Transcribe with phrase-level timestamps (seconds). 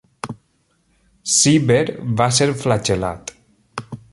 [1.33, 1.83] Cibber
[2.23, 3.37] va ser flagel·lat.